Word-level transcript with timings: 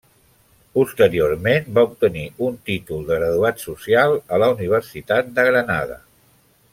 Posteriorment 0.77 1.67
va 1.75 1.83
obtenir 1.89 2.23
un 2.47 2.57
títol 2.71 3.05
de 3.11 3.19
Graduat 3.21 3.61
Social 3.67 4.17
a 4.35 4.41
la 4.45 4.49
Universitat 4.59 5.31
de 5.37 5.47
Granada. 5.53 6.01